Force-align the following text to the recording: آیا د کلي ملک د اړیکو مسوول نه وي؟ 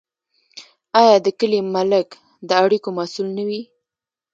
آیا 1.01 1.15
د 1.25 1.27
کلي 1.39 1.59
ملک 1.75 2.09
د 2.47 2.49
اړیکو 2.63 2.89
مسوول 2.97 3.29
نه 3.37 3.43
وي؟ 3.47 3.61